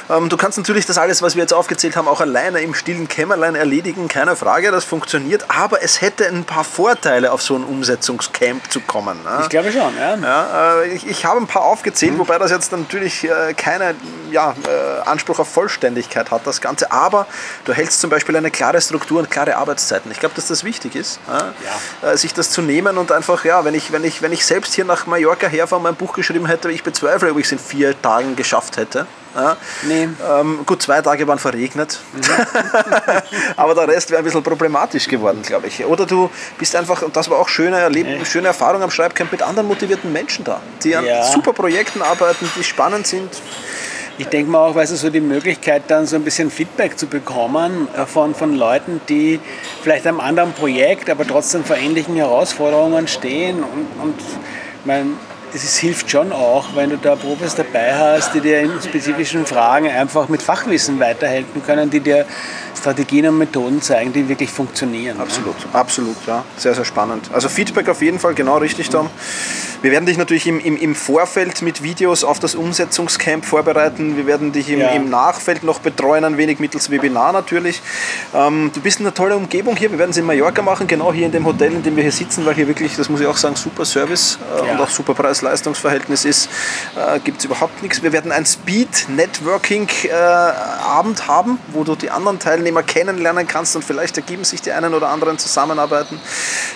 Ähm, 0.10 0.30
du 0.30 0.38
kannst 0.38 0.58
natürlich 0.58 0.86
das 0.86 0.98
alles, 0.98 1.22
was 1.22 1.36
wir 1.36 1.44
jetzt 1.44 1.54
aufgezählt 1.54 1.96
haben, 1.96 2.08
auch 2.08 2.22
alleine 2.22 2.62
im 2.62 2.74
stillen 2.74 3.08
Kämmerlein 3.08 3.56
erledigen, 3.56 4.08
keine 4.08 4.36
Frage, 4.36 4.72
das 4.72 4.84
funktioniert. 4.84 5.46
Aber 5.50 5.84
es 5.84 6.02
hätte 6.02 6.28
ein 6.28 6.46
paar 6.46 6.64
Vorteile, 6.64 7.32
auf 7.32 7.42
so 7.42 7.56
ein 7.56 7.64
Umsetzungscamp 7.64 8.72
zu 8.72 8.82
kommen. 8.82 9.20
Ich 9.42 9.50
glaube 9.50 9.72
schon, 9.72 9.96
ja. 9.98 10.16
Ja, 10.16 10.82
äh, 10.82 10.88
ich, 10.88 11.08
ich 11.08 11.26
habe 11.26 11.40
ein 11.40 11.48
paar 11.48 11.64
aufgezählt, 11.64 12.18
wobei 12.18 12.40
das 12.40 12.52
jetzt 12.52 12.72
natürlich 12.72 13.24
äh, 13.24 13.54
keinen 13.54 13.96
ja, 14.32 14.56
äh, 14.68 15.08
Anspruch 15.08 15.40
auf 15.40 15.48
Vollständigkeit 15.48 16.32
hat, 16.32 16.46
das 16.46 16.62
Ganze. 16.62 16.92
Aber 16.92 17.28
du 17.66 17.74
hältst 17.74 18.02
zum 18.02 18.10
Beispiel 18.10 18.36
eine 18.36 18.52
klare 18.52 18.82
Struktur 18.82 19.20
und 19.20 19.30
klare 19.30 19.58
Arbeitszeiten. 19.58 20.12
Ich 20.12 20.20
glaube, 20.20 20.36
dass 20.36 20.48
das 20.48 20.64
wichtig 20.64 20.96
ist, 20.96 21.20
ja. 21.28 22.10
äh, 22.10 22.18
sich 22.18 22.34
das 22.34 22.50
zu 22.50 22.62
nehmen 22.62 22.98
und 22.98 23.12
einfach, 23.12 23.46
ja, 23.46 23.64
wenn 23.64 23.76
ich, 23.76 23.92
wenn, 23.92 24.04
ich, 24.04 24.22
wenn 24.22 24.32
ich 24.32 24.46
selbst 24.46 24.74
hier 24.74 24.86
nach 24.86 25.06
Mallorca 25.06 25.48
herfahre 25.48 25.78
und 25.78 25.84
mein 25.84 25.96
Buch 25.96 26.14
geschrieben 26.14 26.48
hätte, 26.48 26.72
ich 26.72 26.84
bezweifle, 26.84 27.32
ob 27.32 27.38
ich 27.38 27.46
es 27.46 27.52
in 27.52 27.60
vier 27.60 28.00
Tagen 28.02 28.36
geschafft 28.36 28.78
hätte. 28.78 29.06
Ja. 29.36 29.58
Nee. 29.84 30.10
Ähm, 30.28 30.60
gut, 30.66 30.82
zwei 30.82 31.02
Tage 31.02 31.28
waren 31.28 31.38
verregnet, 31.38 32.00
aber 33.56 33.76
der 33.76 33.88
Rest 33.88 34.10
wäre 34.10 34.20
ein 34.20 34.24
bisschen 34.26 34.42
problematisch 34.42 35.08
geworden, 35.08 35.42
glaube 35.44 35.68
ich. 35.68 35.86
Oder 35.86 36.06
du 36.06 36.30
bist 36.58 36.76
einfach, 36.76 37.02
und 37.04 37.16
das 37.16 37.30
war 37.30 37.38
auch 37.38 37.48
schöne, 37.48 37.78
Erleben, 37.78 38.26
schöne 38.26 38.48
Erfahrung 38.48 38.82
am 38.82 38.90
Schreibcamp 38.90 39.32
mit 39.32 39.44
anderen 39.44 39.68
motivierten 39.68 40.12
Menschen 40.12 40.44
da, 40.46 40.60
die 40.84 40.96
an 40.96 41.06
Ja. 41.06 41.24
super 41.24 41.54
Projekten 41.54 42.02
arbeiten, 42.02 42.50
die 42.58 42.64
spannend 42.64 43.06
sind. 43.06 43.30
Ich 44.18 44.28
denke 44.28 44.52
mal 44.52 44.68
auch, 44.68 44.76
weißt 44.76 44.92
du, 44.92 44.98
so 44.98 45.10
die 45.10 45.22
Möglichkeit, 45.22 45.84
dann 45.88 46.06
so 46.06 46.18
ein 46.18 46.24
bisschen 46.24 46.52
Feedback 46.52 46.98
zu 47.00 47.08
bekommen 47.08 47.88
äh, 47.96 48.06
von, 48.06 48.36
von 48.36 48.54
Leuten, 48.56 49.00
die 49.08 49.40
vielleicht 49.82 50.06
am 50.08 50.20
anderen 50.20 50.52
Projekt, 50.54 51.10
aber 51.10 51.26
trotzdem 51.26 51.64
vor 51.64 51.78
ähnlichen 51.78 52.16
Herausforderungen 52.16 53.08
stehen. 53.08 53.64
Und, 53.64 53.88
und 54.04 54.16
mein, 54.84 55.18
es 55.54 55.64
ist, 55.64 55.78
hilft 55.78 56.10
schon 56.12 56.32
auch, 56.32 56.66
wenn 56.76 56.90
du 56.92 56.98
da 56.98 57.16
Profis 57.16 57.56
dabei 57.56 57.94
hast, 57.96 58.34
die 58.34 58.42
dir 58.42 58.60
in 58.62 58.72
spezifischen 58.82 59.46
Fragen 59.46 59.88
einfach 59.90 60.30
mit 60.30 60.42
Fachwissen 60.42 61.00
weiterhelfen 61.00 61.64
können, 61.66 61.90
die 61.90 62.00
dir 62.00 62.26
Strategien 62.78 63.28
und 63.28 63.38
Methoden 63.38 63.82
zeigen, 63.82 64.14
die 64.14 64.30
wirklich 64.30 64.50
funktionieren. 64.52 65.18
ne? 65.18 65.24
Absolut, 65.24 65.56
absolut, 65.74 66.16
ja. 66.28 66.44
Sehr, 66.56 66.74
sehr 66.74 66.86
spannend. 66.86 67.30
Also 67.34 67.50
Feedback 67.50 67.90
auf 67.90 68.02
jeden 68.02 68.20
Fall, 68.20 68.34
genau 68.36 68.58
richtig, 68.58 68.90
Tom. 68.90 69.10
Wir 69.82 69.92
werden 69.92 70.06
dich 70.06 70.18
natürlich 70.18 70.46
im, 70.48 70.60
im, 70.60 70.78
im 70.78 70.94
Vorfeld 70.96 71.62
mit 71.62 71.82
Videos 71.84 72.24
auf 72.24 72.40
das 72.40 72.54
Umsetzungscamp 72.56 73.46
vorbereiten. 73.46 74.16
Wir 74.18 74.28
werden 74.28 74.52
dich 74.52 74.70
im, 74.70 74.80
Ja. 74.80 74.90
im 74.90 75.10
Nachfeld 75.10 75.64
noch 75.64 75.80
betreuen, 75.80 76.24
ein 76.26 76.38
wenig 76.38 76.60
mittels 76.60 76.90
Webinar 76.90 77.32
natürlich. 77.34 77.82
Ähm, 78.34 78.72
du 78.74 78.82
bist 78.82 79.00
in 79.00 79.06
einer 79.06 79.14
tollen 79.14 79.34
Umgebung 79.38 79.76
hier. 79.76 79.90
Wir 79.92 79.98
werden 80.00 80.12
es 80.12 80.18
in 80.18 80.26
Mallorca 80.26 80.62
machen, 80.62 80.86
genau 80.88 81.12
hier 81.14 81.26
in 81.26 81.32
dem 81.32 81.46
Hotel, 81.46 81.72
in 81.74 81.84
dem 81.84 81.96
wir 81.96 82.04
hier 82.04 82.12
sitzen, 82.12 82.46
weil 82.46 82.56
hier 82.56 82.68
wirklich, 82.68 82.96
das 82.96 83.10
muss 83.10 83.20
ich 83.22 83.28
auch 83.28 83.38
sagen, 83.38 83.56
super 83.56 83.84
Service 83.86 84.38
äh, 84.62 84.68
Ja. 84.68 84.74
und 84.74 84.82
auch 84.82 84.90
super 84.90 85.14
Preis-Leistungs-Verhältnis 85.40 86.26
ist. 86.26 86.50
Äh, 86.96 87.20
Gibt 87.20 87.40
es 87.40 87.46
überhaupt 87.46 87.82
nichts. 87.82 88.04
Wir 88.04 88.12
werden 88.12 88.32
ein 88.32 88.46
Speed-Networking-Abend 88.46 91.28
haben, 91.28 91.58
wo 91.70 91.84
du 91.84 91.96
die 91.96 92.12
anderen 92.12 92.38
Teilnehmer 92.40 92.84
kennenlernen 92.84 93.48
kannst 93.48 93.76
und 93.76 93.84
vielleicht 93.84 94.18
ergeben 94.18 94.44
sich 94.44 94.62
die 94.62 94.72
einen 94.72 94.94
oder 94.94 95.10
anderen 95.10 95.40
Zusammenarbeiten. 95.40 96.22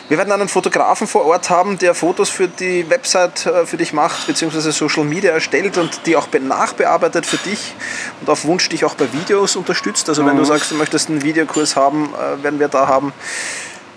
Wir 0.09 0.17
werden 0.17 0.31
einen 0.31 0.49
Fotografen 0.49 1.07
vor 1.07 1.25
Ort 1.25 1.49
haben, 1.49 1.77
der 1.77 1.95
Fotos 1.95 2.29
für 2.29 2.47
die 2.47 2.89
Website 2.89 3.45
äh, 3.45 3.65
für 3.65 3.77
dich 3.77 3.93
macht, 3.93 4.27
beziehungsweise 4.27 4.71
Social 4.71 5.03
Media 5.03 5.31
erstellt 5.31 5.77
und 5.77 6.05
die 6.05 6.15
auch 6.15 6.27
be- 6.27 6.39
nachbearbeitet 6.39 7.25
für 7.25 7.37
dich 7.37 7.75
und 8.21 8.29
auf 8.29 8.45
Wunsch 8.45 8.69
dich 8.69 8.85
auch 8.85 8.93
bei 8.95 9.11
Videos 9.13 9.55
unterstützt. 9.55 10.09
Also 10.09 10.25
wenn 10.25 10.37
du 10.37 10.43
sagst, 10.43 10.71
du 10.71 10.75
möchtest 10.75 11.09
einen 11.09 11.23
Videokurs 11.23 11.75
haben, 11.75 12.13
äh, 12.13 12.43
werden 12.43 12.59
wir 12.59 12.67
da 12.67 12.87
haben. 12.87 13.13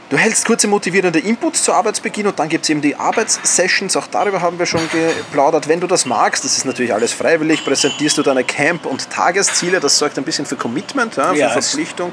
Du 0.09 0.17
hältst 0.17 0.47
kurze 0.47 0.69
motivierende 0.69 1.19
Inputs 1.19 1.65
zu 1.65 1.73
Arbeitsbeginn 1.73 2.29
und 2.29 2.39
dann 2.39 2.49
gibt 2.49 2.63
es 2.63 2.71
eben 2.71 2.81
die 2.81 2.95
Arbeitssessions, 2.95 3.97
auch 3.97 4.07
darüber 4.07 4.41
haben 4.41 4.57
wir 4.57 4.65
schon 4.65 4.81
geplaudert. 4.93 5.67
Wenn 5.67 5.81
du 5.81 5.89
das 5.89 6.07
magst, 6.07 6.45
das 6.45 6.57
ist 6.57 6.65
natürlich 6.65 6.95
alles 6.95 7.13
freiwillig, 7.13 7.65
präsentierst 7.65 8.17
du 8.17 8.23
deine 8.23 8.45
Camp- 8.45 8.87
und 8.87 9.11
Tagesziele, 9.11 9.81
das 9.81 9.99
sorgt 9.99 10.17
ein 10.17 10.23
bisschen 10.23 10.47
für 10.47 10.55
Commitment, 10.55 11.17
ja, 11.17 11.31
für 11.33 11.37
Ja, 11.39 11.49
Verpflichtung, 11.51 12.13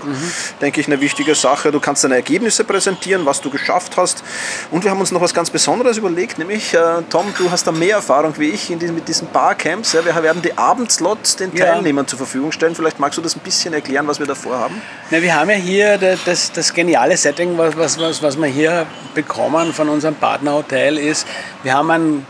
denke 0.59 0.81
ich, 0.81 0.87
eine 0.87 0.99
wichtige 1.01 1.35
Sache. 1.35 1.71
Du 1.71 1.79
kannst 1.79 2.03
deine 2.03 2.15
Ergebnisse 2.15 2.63
präsentieren, 2.63 3.27
was 3.27 3.41
du 3.41 3.51
geschafft 3.51 3.95
hast 3.95 4.23
und 4.71 4.83
wir 4.83 4.89
haben 4.89 4.99
uns 4.99 5.11
noch 5.11 5.21
was 5.21 5.35
ganz 5.35 5.51
Besonderes 5.51 5.97
überlegt, 5.97 6.39
nämlich, 6.39 6.73
äh, 6.73 6.79
Tom, 7.11 7.31
du 7.37 7.51
hast 7.51 7.67
da 7.67 7.71
mehr 7.71 7.97
Erfahrung 7.97 8.33
wie 8.39 8.49
ich 8.49 8.69
diesem, 8.75 8.95
mit 8.95 9.07
diesen 9.07 9.27
Barcamps. 9.27 9.93
Ja, 9.93 10.03
wir 10.03 10.23
werden 10.23 10.41
die 10.41 10.57
Abendslots 10.57 11.35
den. 11.35 11.53
Teilnehmern 11.53 12.07
zur 12.07 12.17
Verfügung 12.17 12.51
stellen. 12.51 12.73
Vielleicht 12.73 12.97
magst 12.99 13.19
du 13.19 13.21
das 13.21 13.35
ein 13.35 13.41
bisschen 13.41 13.71
erklären, 13.75 14.07
was 14.07 14.17
wir 14.17 14.25
da 14.25 14.33
vorhaben? 14.33 14.81
Na, 15.11 15.21
wir 15.21 15.35
haben 15.35 15.51
ja 15.51 15.57
hier 15.57 15.99
da- 15.99 16.15
das, 16.25 16.51
das 16.51 16.73
geniale 16.73 17.15
Setting, 17.17 17.55
was, 17.55 17.77
was, 17.83 17.99
was, 17.99 18.23
was 18.23 18.37
wir 18.37 18.47
hier 18.47 18.85
bekommen 19.13 19.73
von 19.73 19.89
unserem 19.89 20.15
Partnerhotel 20.15 20.97
ist, 20.97 21.27
wir 21.63 21.73
haben 21.73 21.91
ein 21.91 22.25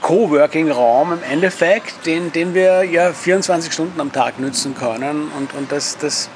Coworking-Raum 0.00 1.14
im 1.14 1.22
Endeffekt, 1.24 2.06
den, 2.06 2.30
den 2.30 2.54
wir 2.54 2.84
ja 2.84 3.12
24 3.12 3.72
Stunden 3.72 4.00
am 4.00 4.12
Tag 4.12 4.38
nutzen 4.38 4.76
können. 4.76 5.32
Und, 5.36 5.54
und 5.54 5.72
das, 5.72 5.98
das, 5.98 6.28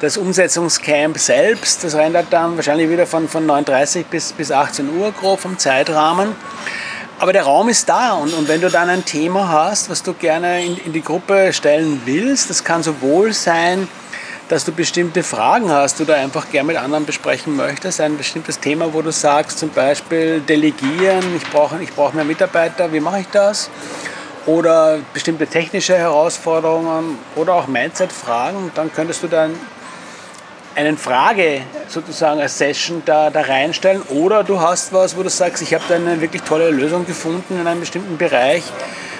das 0.00 0.16
Umsetzungscamp 0.16 1.16
selbst, 1.16 1.84
das 1.84 1.94
rendert 1.94 2.26
dann 2.30 2.56
wahrscheinlich 2.56 2.90
wieder 2.90 3.06
von, 3.06 3.28
von 3.28 3.46
9.30 3.46 4.06
bis, 4.10 4.32
bis 4.32 4.50
18 4.50 4.98
Uhr 4.98 5.12
grob 5.12 5.38
vom 5.38 5.56
Zeitrahmen. 5.56 6.34
Aber 7.20 7.32
der 7.32 7.44
Raum 7.44 7.68
ist 7.68 7.88
da 7.88 8.14
und, 8.14 8.34
und 8.34 8.48
wenn 8.48 8.60
du 8.60 8.68
dann 8.68 8.88
ein 8.88 9.04
Thema 9.04 9.48
hast, 9.48 9.90
was 9.90 10.02
du 10.02 10.12
gerne 10.12 10.64
in, 10.64 10.76
in 10.76 10.92
die 10.92 11.02
Gruppe 11.02 11.52
stellen 11.52 12.02
willst, 12.04 12.50
das 12.50 12.64
kann 12.64 12.82
sowohl 12.82 13.32
sein, 13.32 13.86
dass 14.48 14.64
du 14.64 14.72
bestimmte 14.72 15.22
Fragen 15.22 15.70
hast 15.70 16.00
oder 16.00 16.16
einfach 16.16 16.50
gerne 16.50 16.68
mit 16.68 16.76
anderen 16.78 17.04
besprechen 17.04 17.54
möchtest, 17.54 18.00
ein 18.00 18.16
bestimmtes 18.16 18.58
Thema, 18.58 18.92
wo 18.94 19.02
du 19.02 19.12
sagst, 19.12 19.58
zum 19.58 19.68
Beispiel 19.70 20.40
delegieren, 20.40 21.22
ich 21.36 21.44
brauche 21.50 21.80
ich 21.82 21.92
brauch 21.92 22.14
mehr 22.14 22.24
Mitarbeiter, 22.24 22.92
wie 22.92 23.00
mache 23.00 23.20
ich 23.20 23.28
das? 23.28 23.70
Oder 24.46 25.00
bestimmte 25.12 25.46
technische 25.46 25.96
Herausforderungen 25.96 27.18
oder 27.36 27.54
auch 27.54 27.66
Mindset-Fragen, 27.66 28.70
dann 28.74 28.90
könntest 28.90 29.22
du 29.22 29.28
dann 29.28 29.54
einen 30.74 30.96
Frage 30.96 31.62
sozusagen 31.88 32.40
als 32.40 32.56
Session 32.56 33.02
da, 33.04 33.28
da 33.28 33.42
reinstellen 33.42 34.00
oder 34.02 34.44
du 34.44 34.60
hast 34.60 34.94
was, 34.94 35.16
wo 35.16 35.22
du 35.22 35.28
sagst, 35.28 35.62
ich 35.62 35.74
habe 35.74 35.84
da 35.88 35.96
eine 35.96 36.22
wirklich 36.22 36.42
tolle 36.42 36.70
Lösung 36.70 37.04
gefunden 37.04 37.60
in 37.60 37.66
einem 37.66 37.80
bestimmten 37.80 38.16
Bereich. 38.16 38.62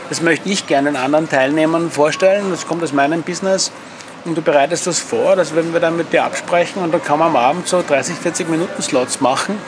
Das 0.09 0.23
möchte 0.23 0.49
ich 0.49 0.67
gerne 0.67 0.93
den 0.93 0.97
anderen 0.97 1.29
Teilnehmern 1.29 1.91
vorstellen. 1.91 2.51
Das 2.51 2.67
kommt 2.67 2.83
aus 2.83 2.95
meinem 2.95 3.23
Business 3.23 3.73
und 4.29 4.35
du 4.37 4.43
bereitest 4.43 4.87
das 4.87 5.01
vor, 5.01 5.37
das 5.37 5.55
werden 5.55 5.73
wir 5.73 5.81
dann 5.81 5.97
mit 5.97 6.13
dir 6.13 6.25
absprechen 6.25 6.83
und 6.83 6.93
dann 6.93 7.03
kann 7.03 7.19
man 7.19 7.29
am 7.29 7.37
Abend 7.37 7.69
so 7.69 7.83
30, 7.87 8.17
40 8.17 8.49
Minuten 8.49 8.83
Slots 8.83 9.21
machen 9.21 9.59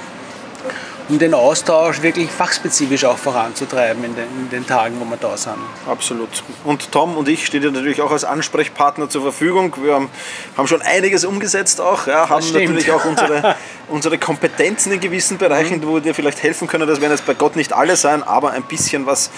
um 1.11 1.19
den 1.19 1.35
Austausch 1.35 2.03
wirklich 2.03 2.31
fachspezifisch 2.31 3.05
auch 3.05 3.19
voranzutreiben 3.19 4.05
in 4.05 4.15
den, 4.15 4.25
in 4.43 4.51
den, 4.51 4.67
Tagen, 4.67 4.97
wo 5.01 5.05
wir 5.05 5.17
da 5.17 5.37
sind. 5.37 5.57
Absolut. 5.89 6.29
Und 6.65 6.93
Tom 6.93 7.17
und 7.17 7.29
ich 7.29 7.47
stehen 7.47 7.63
dir 7.63 7.73
natürlich 7.73 8.01
auch 8.01 8.13
als 8.13 8.25
Ansprechpartner 8.25 9.11
zur 9.11 9.23
Verfügung. 9.23 9.75
Wir 9.83 9.95
haben, 9.95 10.09
haben 10.57 10.69
schon 10.69 10.83
einiges 10.83 11.25
umgesetzt 11.25 11.81
auch, 11.81 12.07
ja, 12.07 12.29
haben 12.29 12.53
natürlich 12.53 12.93
auch 12.93 13.05
unsere, 13.05 13.57
unsere 13.89 14.19
Kompetenzen 14.19 14.93
in 14.93 15.01
gewissen 15.01 15.39
Bereichen, 15.39 15.79
mhm. 15.79 15.87
wo 15.87 15.95
wir 15.95 16.01
dir 16.01 16.15
vielleicht 16.15 16.43
helfen 16.43 16.69
können. 16.69 16.87
Das 16.87 17.01
werden 17.01 17.13
jetzt 17.13 17.27
bei 17.27 17.35
Gott 17.35 17.57
nicht 17.57 17.73
alle 17.73 17.97
sein, 17.97 18.23
aber 18.23 18.53
ein 18.53 18.63
bisschen 18.63 19.07
was 19.07 19.31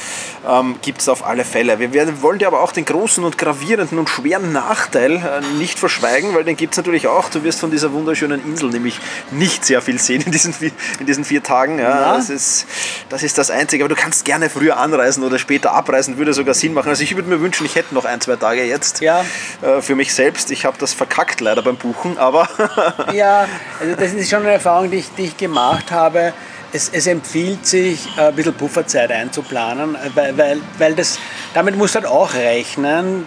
ähm, 0.47 0.77
gibt 0.83 1.01
es 1.01 1.09
auf 1.09 1.25
alle 1.25 1.45
Fälle. 1.45 1.79
Wir 1.79 1.95
werden, 1.95 2.21
wollen 2.21 2.39
dir 2.39 2.49
aber 2.49 2.61
auch 2.61 2.73
den 2.73 2.85
großen 2.85 3.25
und 3.25 3.39
gravierenden 3.39 3.99
und 3.99 4.11
schweren 4.11 4.53
Nachteil 4.53 5.13
äh, 5.13 5.41
nicht 5.59 5.79
verschweigen, 5.79 6.35
weil 6.35 6.45
den 6.45 6.57
gibt 6.57 6.75
es 6.75 6.77
natürlich 6.77 7.09
auch. 7.09 7.31
Du 7.31 7.43
wirst 7.45 7.61
von 7.61 7.71
dieser 7.71 7.93
wunderschönen 7.93 8.45
Insel 8.45 8.69
nämlich 8.69 9.01
nicht 9.31 9.65
sehr 9.65 9.81
viel 9.81 9.99
sehen 9.99 10.23
in 10.27 10.33
diesen, 10.33 10.55
in 11.01 11.07
diesen 11.07 11.25
vier 11.25 11.43
Tagen 11.43 11.62
sagen. 11.63 11.79
Ja, 11.79 12.17
Das, 12.17 12.31
ist, 12.31 12.67
das 13.09 13.23
ist 13.23 13.39
das 13.39 13.51
Einzige. 13.51 13.85
Aber 13.85 13.95
du 13.95 14.01
kannst 14.01 14.25
gerne 14.25 14.51
früher 14.51 14.77
anreisen 14.77 15.25
oder 15.25 15.39
später 15.39 15.73
abreisen, 15.73 16.19
würde 16.19 16.33
sogar 16.33 16.55
Sinn 16.55 16.75
machen. 16.75 16.89
Also 16.89 17.03
ich 17.03 17.15
würde 17.15 17.29
mir 17.29 17.41
wünschen, 17.41 17.67
ich 17.67 17.75
hätte 17.75 17.95
noch 17.95 18.05
ein, 18.05 18.21
zwei 18.21 18.37
Tage 18.37 18.65
jetzt 18.65 19.01
ja. 19.01 19.25
Äh, 19.63 19.81
für 19.81 19.95
mich 19.95 20.15
selbst. 20.15 20.51
Ich 20.51 20.65
habe 20.65 20.77
das 20.79 20.93
verkackt 20.93 21.41
leider 21.41 21.63
beim 21.63 21.77
Buchen, 21.77 22.19
aber... 22.19 22.49
ja, 23.13 23.47
also 23.81 23.95
das 23.95 24.13
ist 24.13 24.31
schon 24.31 24.43
eine 24.43 24.53
Erfahrung, 24.53 24.91
die 24.91 24.99
ich, 24.99 25.15
die 25.17 25.25
ich 25.25 25.37
gemacht 25.37 25.91
habe. 25.91 26.33
Es, 26.75 26.89
es, 26.91 27.07
empfiehlt 27.07 27.67
sich, 27.67 28.09
ein 28.17 28.35
bisschen 28.35 28.55
Pufferzeit 28.55 29.13
einzuplanen, 29.13 29.95
weil, 30.15 30.39
weil, 30.39 30.61
weil 30.79 30.95
das, 30.95 31.19
damit 31.53 31.77
musst 31.77 31.95
du 31.95 32.01
halt 32.01 32.09
auch 32.09 32.33
rechnen 32.33 33.27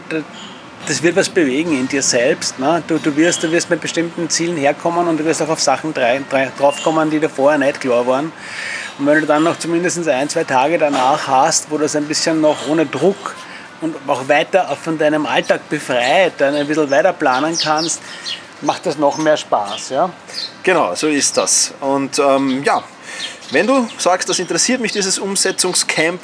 das 0.87 1.01
wird 1.01 1.15
was 1.15 1.29
bewegen 1.29 1.71
in 1.71 1.87
dir 1.87 2.01
selbst. 2.01 2.59
Ne? 2.59 2.83
Du, 2.87 2.97
du, 2.97 3.15
wirst, 3.15 3.43
du 3.43 3.51
wirst 3.51 3.69
mit 3.69 3.81
bestimmten 3.81 4.29
Zielen 4.29 4.57
herkommen 4.57 5.07
und 5.07 5.19
du 5.19 5.25
wirst 5.25 5.41
auch 5.41 5.49
auf 5.49 5.61
Sachen 5.61 5.93
draufkommen, 5.93 7.09
die 7.09 7.19
dir 7.19 7.29
vorher 7.29 7.57
nicht 7.57 7.81
klar 7.81 8.05
waren. 8.07 8.31
Und 8.97 9.05
wenn 9.05 9.21
du 9.21 9.25
dann 9.25 9.43
noch 9.43 9.57
zumindest 9.59 10.07
ein, 10.07 10.29
zwei 10.29 10.43
Tage 10.43 10.77
danach 10.77 11.27
hast, 11.27 11.69
wo 11.69 11.77
das 11.77 11.95
ein 11.95 12.05
bisschen 12.05 12.41
noch 12.41 12.67
ohne 12.67 12.85
Druck 12.85 13.35
und 13.81 13.95
auch 14.07 14.27
weiter 14.27 14.77
von 14.81 14.97
deinem 14.97 15.25
Alltag 15.25 15.67
befreit, 15.69 16.33
dann 16.37 16.55
ein 16.55 16.67
bisschen 16.67 16.89
weiter 16.89 17.13
planen 17.13 17.57
kannst, 17.61 18.01
macht 18.61 18.85
das 18.85 18.97
noch 18.97 19.17
mehr 19.17 19.37
Spaß. 19.37 19.89
Ja? 19.89 20.09
Genau, 20.63 20.95
so 20.95 21.07
ist 21.07 21.35
das. 21.37 21.73
Und 21.81 22.19
ähm, 22.19 22.63
ja, 22.63 22.83
wenn 23.51 23.67
du 23.67 23.87
sagst, 23.97 24.29
das 24.29 24.39
interessiert 24.39 24.81
mich, 24.81 24.91
dieses 24.91 25.19
Umsetzungscamp, 25.19 26.21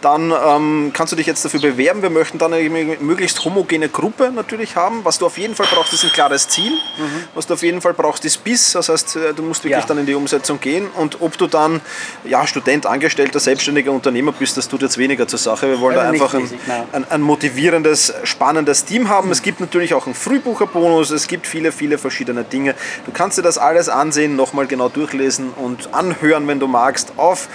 dann 0.00 0.32
ähm, 0.32 0.90
kannst 0.92 1.12
du 1.12 1.16
dich 1.16 1.26
jetzt 1.26 1.44
dafür 1.44 1.60
bewerben. 1.60 2.02
Wir 2.02 2.10
möchten 2.10 2.38
dann 2.38 2.52
eine 2.52 2.68
möglichst 2.68 3.44
homogene 3.44 3.88
Gruppe 3.88 4.30
natürlich 4.30 4.76
haben. 4.76 5.00
Was 5.04 5.18
du 5.18 5.26
auf 5.26 5.38
jeden 5.38 5.54
Fall 5.54 5.66
brauchst, 5.72 5.92
ist 5.92 6.04
ein 6.04 6.10
klares 6.10 6.48
Ziel. 6.48 6.72
Mhm. 6.72 7.24
Was 7.34 7.46
du 7.46 7.54
auf 7.54 7.62
jeden 7.62 7.80
Fall 7.80 7.94
brauchst, 7.94 8.24
ist 8.24 8.44
Biss. 8.44 8.72
Das 8.72 8.88
heißt, 8.88 9.16
äh, 9.16 9.34
du 9.34 9.42
musst 9.42 9.64
wirklich 9.64 9.80
ja. 9.80 9.86
dann 9.86 9.98
in 9.98 10.06
die 10.06 10.14
Umsetzung 10.14 10.60
gehen. 10.60 10.88
Und 10.96 11.20
ob 11.20 11.38
du 11.38 11.46
dann 11.46 11.80
ja, 12.24 12.46
Student, 12.46 12.86
Angestellter, 12.86 13.40
selbstständiger 13.40 13.92
Unternehmer 13.92 14.32
bist, 14.32 14.56
das 14.56 14.68
tut 14.68 14.82
jetzt 14.82 14.98
weniger 14.98 15.26
zur 15.26 15.38
Sache. 15.38 15.68
Wir 15.68 15.80
wollen 15.80 15.98
also 15.98 16.18
da 16.18 16.24
einfach 16.24 16.34
ein, 16.34 16.50
ein, 16.92 17.10
ein, 17.10 17.20
motivierendes, 17.22 18.12
spannendes 18.24 18.84
Team 18.84 19.08
haben. 19.08 19.28
Mhm. 19.28 19.32
Es 19.32 19.42
gibt 19.42 19.60
natürlich 19.60 19.94
auch 19.94 20.06
einen 20.06 20.14
Frühbucherbonus. 20.14 21.10
Es 21.10 21.26
gibt 21.28 21.46
viele, 21.46 21.72
viele 21.72 21.98
verschiedene 21.98 22.44
Dinge. 22.44 22.74
Du 23.06 23.12
kannst 23.12 23.38
dir 23.38 23.42
das 23.42 23.58
alles 23.58 23.88
ansehen, 23.88 24.36
nochmal 24.36 24.66
genau 24.66 24.88
durchlesen 24.88 25.50
und 25.50 25.94
anhören, 25.94 26.46
wenn 26.46 26.60
du 26.60 26.66
magst, 26.66 27.12
auf 27.16 27.48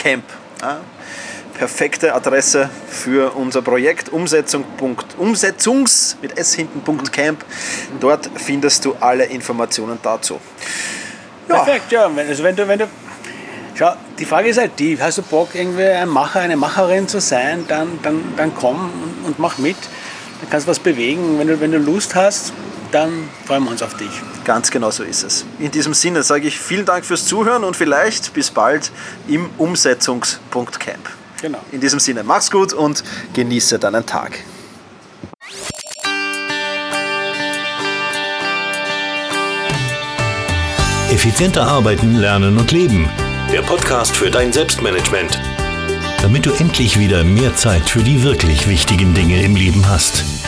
umsetzungs.camp. 0.00 0.24
Ja, 0.62 0.80
perfekte 1.54 2.14
Adresse 2.14 2.70
für 2.88 3.36
unser 3.36 3.62
Projekt 3.62 4.10
Umsetzung. 4.10 4.64
Umsetzungs 5.18 6.16
mit 6.22 6.38
S 6.38 6.54
hinten 6.54 6.80
Camp. 7.12 7.44
Dort 8.00 8.30
findest 8.36 8.84
du 8.84 8.94
alle 9.00 9.24
Informationen 9.24 9.98
dazu. 10.02 10.40
Ja. 11.48 11.56
Perfekt, 11.56 11.92
ja. 11.92 12.10
Also 12.16 12.42
wenn 12.42 12.56
du, 12.56 12.66
wenn 12.68 12.78
du, 12.78 12.88
schau, 13.74 13.92
die 14.18 14.24
Frage 14.24 14.48
ist 14.48 14.58
halt 14.58 14.78
die, 14.78 14.98
hast 15.00 15.18
du 15.18 15.22
Bock, 15.22 15.50
irgendwie 15.54 15.84
ein 15.84 16.08
Macher, 16.08 16.40
eine 16.40 16.56
Macherin 16.56 17.08
zu 17.08 17.20
sein, 17.20 17.64
dann, 17.68 17.98
dann, 18.02 18.34
dann 18.36 18.54
komm 18.54 18.90
und, 19.02 19.26
und 19.26 19.38
mach 19.38 19.58
mit. 19.58 19.76
Dann 20.40 20.50
kannst 20.50 20.66
du 20.66 20.70
was 20.70 20.78
bewegen. 20.78 21.38
Wenn 21.38 21.48
du, 21.48 21.60
wenn 21.60 21.72
du 21.72 21.78
Lust 21.78 22.14
hast, 22.14 22.52
dann 22.92 23.28
freuen 23.46 23.64
wir 23.64 23.70
uns 23.70 23.82
auf 23.82 23.96
dich. 23.96 24.10
Ganz 24.44 24.70
genau 24.70 24.90
so 24.90 25.02
ist 25.02 25.22
es. 25.22 25.44
In 25.58 25.70
diesem 25.70 25.94
Sinne 25.94 26.22
sage 26.22 26.48
ich 26.48 26.58
vielen 26.58 26.84
Dank 26.84 27.04
fürs 27.04 27.26
Zuhören 27.26 27.64
und 27.64 27.76
vielleicht 27.76 28.32
bis 28.32 28.50
bald 28.50 28.90
im 29.28 29.50
Umsetzungspunkt 29.58 30.80
Camp. 30.80 31.08
Genau. 31.40 31.58
In 31.72 31.80
diesem 31.80 32.00
Sinne, 32.00 32.22
mach's 32.22 32.50
gut 32.50 32.72
und 32.72 33.02
genieße 33.32 33.78
deinen 33.78 34.04
Tag. 34.04 34.38
Effizienter 41.10 41.66
arbeiten, 41.66 42.16
lernen 42.16 42.56
und 42.56 42.70
leben. 42.70 43.08
Der 43.52 43.62
Podcast 43.62 44.16
für 44.16 44.30
dein 44.30 44.52
Selbstmanagement. 44.52 45.40
Damit 46.22 46.46
du 46.46 46.52
endlich 46.52 46.98
wieder 46.98 47.24
mehr 47.24 47.56
Zeit 47.56 47.88
für 47.88 48.02
die 48.02 48.22
wirklich 48.22 48.68
wichtigen 48.68 49.12
Dinge 49.12 49.42
im 49.42 49.56
Leben 49.56 49.88
hast. 49.88 50.39